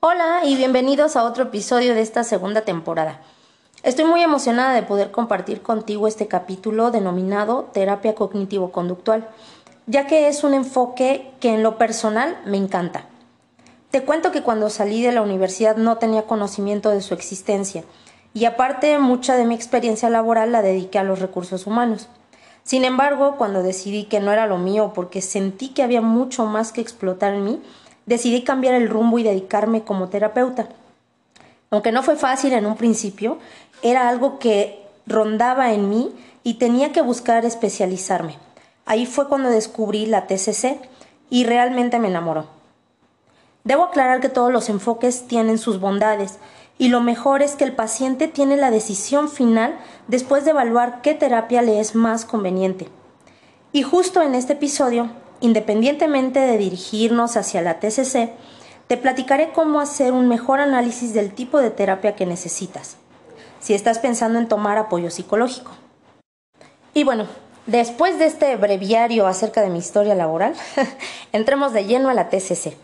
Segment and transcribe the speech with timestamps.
[0.00, 3.20] Hola y bienvenidos a otro episodio de esta segunda temporada.
[3.82, 9.26] Estoy muy emocionada de poder compartir contigo este capítulo denominado terapia cognitivo-conductual,
[9.88, 13.06] ya que es un enfoque que en lo personal me encanta.
[13.90, 17.82] Te cuento que cuando salí de la universidad no tenía conocimiento de su existencia
[18.32, 22.08] y aparte mucha de mi experiencia laboral la dediqué a los recursos humanos.
[22.62, 26.70] Sin embargo, cuando decidí que no era lo mío porque sentí que había mucho más
[26.70, 27.62] que explotar en mí,
[28.08, 30.70] decidí cambiar el rumbo y dedicarme como terapeuta.
[31.70, 33.38] Aunque no fue fácil en un principio,
[33.82, 36.10] era algo que rondaba en mí
[36.42, 38.36] y tenía que buscar especializarme.
[38.86, 40.80] Ahí fue cuando descubrí la TCC
[41.28, 42.46] y realmente me enamoró.
[43.64, 46.38] Debo aclarar que todos los enfoques tienen sus bondades
[46.78, 51.12] y lo mejor es que el paciente tiene la decisión final después de evaluar qué
[51.12, 52.88] terapia le es más conveniente.
[53.72, 58.30] Y justo en este episodio Independientemente de dirigirnos hacia la TCC,
[58.88, 62.96] te platicaré cómo hacer un mejor análisis del tipo de terapia que necesitas,
[63.60, 65.72] si estás pensando en tomar apoyo psicológico.
[66.94, 67.26] Y bueno,
[67.66, 70.54] después de este breviario acerca de mi historia laboral,
[71.32, 72.76] entremos de lleno a la TCC.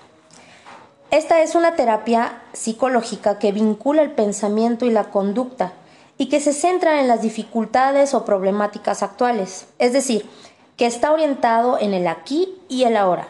[1.11, 5.73] Esta es una terapia psicológica que vincula el pensamiento y la conducta
[6.19, 10.29] y que se centra en las dificultades o problemáticas actuales, es decir,
[10.77, 13.29] que está orientado en el aquí y el ahora,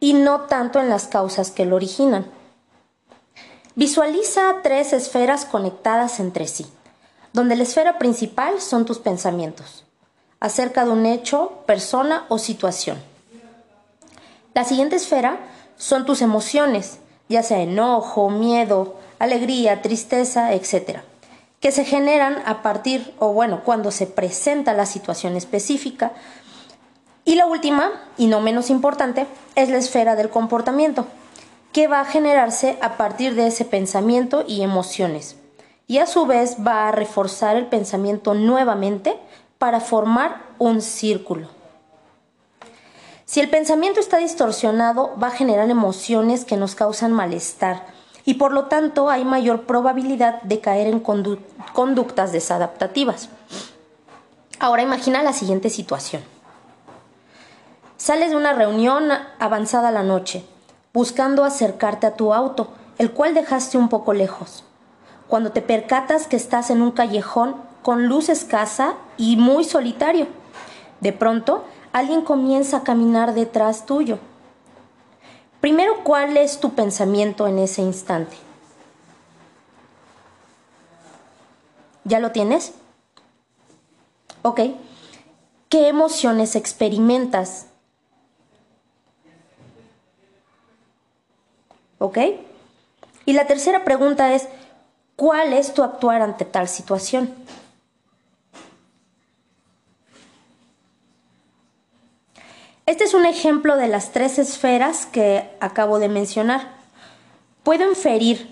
[0.00, 2.26] y no tanto en las causas que lo originan.
[3.74, 6.66] Visualiza tres esferas conectadas entre sí,
[7.32, 9.84] donde la esfera principal son tus pensamientos,
[10.40, 12.98] acerca de un hecho, persona o situación.
[14.54, 15.38] La siguiente esfera
[15.76, 21.00] son tus emociones, ya sea enojo, miedo, alegría, tristeza, etc.,
[21.60, 26.12] que se generan a partir, o bueno, cuando se presenta la situación específica,
[27.28, 31.04] y la última, y no menos importante, es la esfera del comportamiento,
[31.74, 35.36] que va a generarse a partir de ese pensamiento y emociones.
[35.86, 39.18] Y a su vez va a reforzar el pensamiento nuevamente
[39.58, 41.48] para formar un círculo.
[43.26, 47.88] Si el pensamiento está distorsionado, va a generar emociones que nos causan malestar
[48.24, 53.28] y por lo tanto hay mayor probabilidad de caer en conductas desadaptativas.
[54.58, 56.37] Ahora imagina la siguiente situación.
[58.08, 60.42] Sales de una reunión avanzada la noche,
[60.94, 64.64] buscando acercarte a tu auto, el cual dejaste un poco lejos.
[65.26, 70.26] Cuando te percatas que estás en un callejón con luz escasa y muy solitario,
[71.02, 74.18] de pronto alguien comienza a caminar detrás tuyo.
[75.60, 78.38] Primero, ¿cuál es tu pensamiento en ese instante?
[82.04, 82.72] ¿Ya lo tienes?
[84.40, 84.60] Ok.
[85.68, 87.66] ¿Qué emociones experimentas
[91.98, 92.18] ¿Ok?
[93.26, 94.48] Y la tercera pregunta es,
[95.16, 97.34] ¿cuál es tu actuar ante tal situación?
[102.86, 106.68] Este es un ejemplo de las tres esferas que acabo de mencionar.
[107.62, 108.48] Puedo inferir,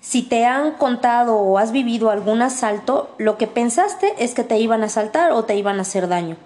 [0.00, 4.58] si te han contado o has vivido algún asalto, lo que pensaste es que te
[4.58, 6.36] iban a asaltar o te iban a hacer daño.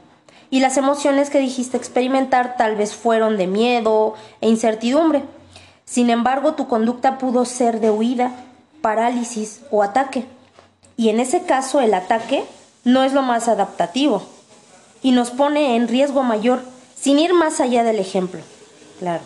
[0.49, 5.25] Y las emociones que dijiste experimentar tal vez fueron de miedo e incertidumbre.
[5.89, 8.33] Sin embargo, tu conducta pudo ser de huida,
[8.83, 10.27] parálisis o ataque.
[10.97, 12.45] Y en ese caso el ataque
[12.85, 14.23] no es lo más adaptativo
[15.03, 16.61] y nos pone en riesgo mayor
[16.95, 18.41] sin ir más allá del ejemplo.
[18.99, 19.23] Claro,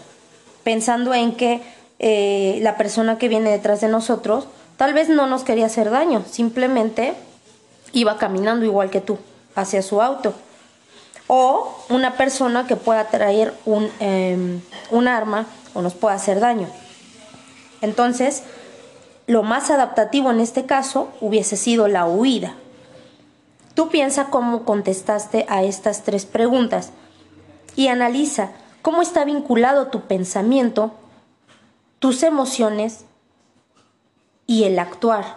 [0.62, 1.62] pensando en que
[1.98, 4.46] eh, la persona que viene detrás de nosotros
[4.76, 7.14] tal vez no nos quería hacer daño, simplemente
[7.92, 9.18] iba caminando igual que tú
[9.54, 10.34] hacia su auto.
[11.28, 16.68] O una persona que pueda traer un, em, un arma o nos puede hacer daño.
[17.80, 18.44] Entonces,
[19.26, 22.54] lo más adaptativo en este caso hubiese sido la huida.
[23.74, 26.92] Tú piensa cómo contestaste a estas tres preguntas
[27.74, 28.50] y analiza
[28.82, 30.92] cómo está vinculado tu pensamiento,
[31.98, 33.04] tus emociones
[34.46, 35.36] y el actuar.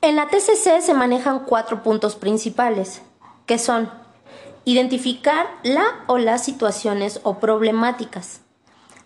[0.00, 3.02] En la TCC se manejan cuatro puntos principales,
[3.46, 3.90] que son
[4.68, 8.42] Identificar la o las situaciones o problemáticas.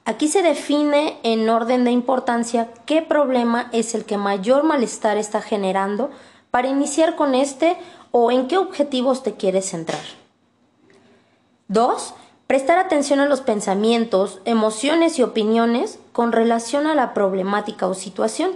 [0.04, 5.40] Aquí se define en orden de importancia qué problema es el que mayor malestar está
[5.40, 6.10] generando
[6.50, 7.76] para iniciar con este
[8.10, 10.00] o en qué objetivos te quieres centrar.
[11.68, 12.14] 2.
[12.48, 18.50] Prestar atención a los pensamientos, emociones y opiniones con relación a la problemática o situación.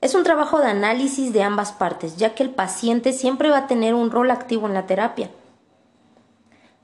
[0.00, 3.66] Es un trabajo de análisis de ambas partes, ya que el paciente siempre va a
[3.66, 5.28] tener un rol activo en la terapia.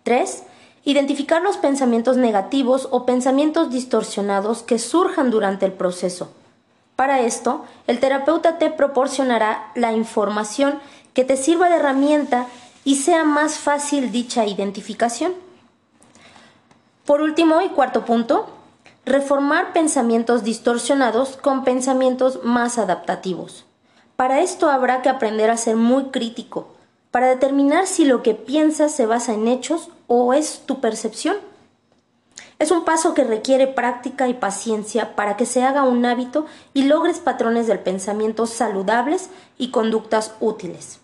[0.02, 0.42] 3.
[0.84, 6.30] Identificar los pensamientos negativos o pensamientos distorsionados que surjan durante el proceso.
[6.96, 10.78] Para esto, el terapeuta te proporcionará la información
[11.14, 12.46] que te sirva de herramienta
[12.84, 15.34] y sea más fácil dicha identificación.
[17.04, 18.48] Por último y cuarto punto,
[19.04, 23.64] reformar pensamientos distorsionados con pensamientos más adaptativos.
[24.16, 26.74] Para esto habrá que aprender a ser muy crítico,
[27.10, 31.36] para determinar si lo que piensas se basa en hechos o es tu percepción.
[32.58, 36.82] Es un paso que requiere práctica y paciencia para que se haga un hábito y
[36.82, 41.00] logres patrones del pensamiento saludables y conductas útiles.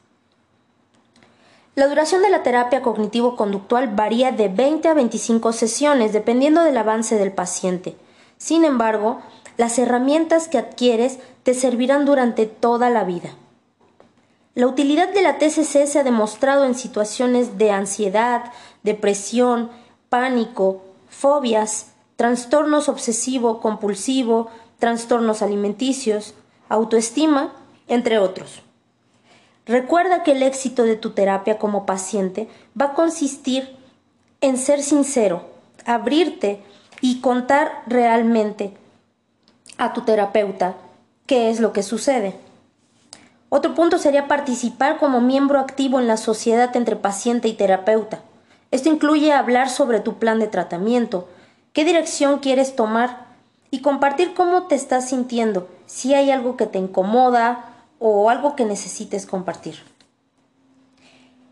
[1.74, 7.16] La duración de la terapia cognitivo-conductual varía de 20 a 25 sesiones dependiendo del avance
[7.16, 7.96] del paciente.
[8.38, 9.20] Sin embargo,
[9.56, 13.30] las herramientas que adquieres te servirán durante toda la vida.
[14.56, 19.68] La utilidad de la TCC se ha demostrado en situaciones de ansiedad, depresión,
[20.08, 24.48] pánico, fobias, trastornos obsesivo-compulsivo,
[24.78, 26.32] trastornos alimenticios,
[26.70, 27.52] autoestima,
[27.86, 28.62] entre otros.
[29.66, 32.48] Recuerda que el éxito de tu terapia como paciente
[32.80, 33.76] va a consistir
[34.40, 35.50] en ser sincero,
[35.84, 36.62] abrirte
[37.02, 38.72] y contar realmente
[39.76, 40.76] a tu terapeuta
[41.26, 42.46] qué es lo que sucede.
[43.56, 48.20] Otro punto sería participar como miembro activo en la sociedad entre paciente y terapeuta.
[48.70, 51.26] Esto incluye hablar sobre tu plan de tratamiento,
[51.72, 53.28] qué dirección quieres tomar
[53.70, 57.64] y compartir cómo te estás sintiendo, si hay algo que te incomoda
[57.98, 59.76] o algo que necesites compartir.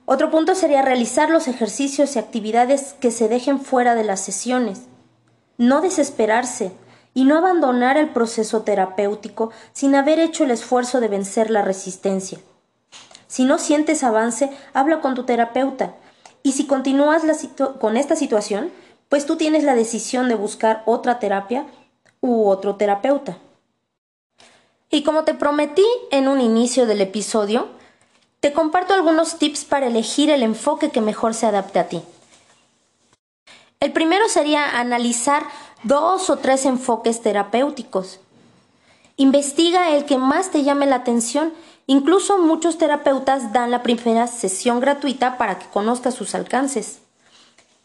[0.04, 4.82] Otro punto sería realizar los ejercicios y actividades que se dejen fuera de las sesiones.
[5.56, 6.72] No desesperarse,
[7.14, 12.38] y no abandonar el proceso terapéutico sin haber hecho el esfuerzo de vencer la resistencia.
[13.28, 15.94] Si no sientes avance, habla con tu terapeuta.
[16.42, 17.22] Y si continúas
[17.80, 18.70] con esta situación,
[19.08, 21.66] pues tú tienes la decisión de buscar otra terapia
[22.20, 23.38] u otro terapeuta.
[24.90, 27.68] Y como te prometí en un inicio del episodio,
[28.40, 32.02] te comparto algunos tips para elegir el enfoque que mejor se adapte a ti.
[33.80, 35.44] El primero sería analizar
[35.84, 38.18] dos o tres enfoques terapéuticos.
[39.16, 41.52] Investiga el que más te llame la atención.
[41.86, 47.00] Incluso muchos terapeutas dan la primera sesión gratuita para que conozcas sus alcances.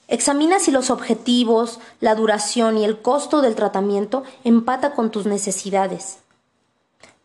[0.08, 6.20] Examina si los objetivos, la duración y el costo del tratamiento empata con tus necesidades.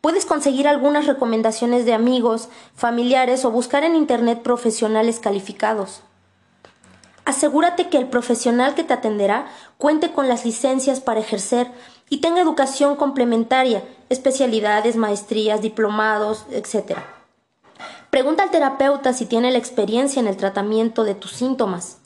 [0.02, 6.02] Puedes conseguir algunas recomendaciones de amigos, familiares o buscar en Internet profesionales calificados.
[7.24, 9.46] Asegúrate que el profesional que te atenderá
[9.78, 11.70] cuente con las licencias para ejercer
[12.10, 16.98] y tenga educación complementaria, especialidades, maestrías, diplomados, etc.
[18.10, 21.98] Pregunta al terapeuta si tiene la experiencia en el tratamiento de tus síntomas.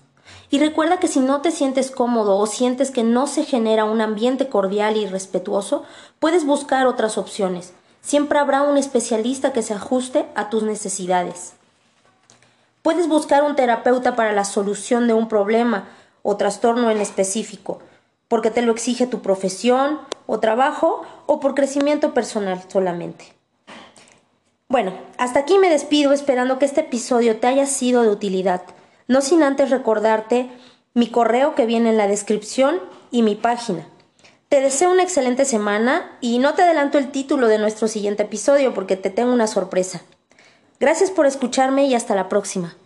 [0.50, 4.00] Y recuerda que si no te sientes cómodo o sientes que no se genera un
[4.00, 5.82] ambiente cordial y respetuoso,
[6.20, 7.74] puedes buscar otras opciones.
[8.00, 11.57] Siempre habrá un especialista que se ajuste a tus necesidades.
[12.88, 15.90] Puedes buscar un terapeuta para la solución de un problema
[16.22, 17.80] o trastorno en específico,
[18.28, 23.26] porque te lo exige tu profesión o trabajo o por crecimiento personal solamente.
[24.70, 28.62] Bueno, hasta aquí me despido esperando que este episodio te haya sido de utilidad,
[29.06, 30.50] no sin antes recordarte
[30.94, 33.86] mi correo que viene en la descripción y mi página.
[34.48, 38.72] Te deseo una excelente semana y no te adelanto el título de nuestro siguiente episodio
[38.72, 40.00] porque te tengo una sorpresa.
[40.80, 42.76] Gracias por escucharme y hasta la próxima.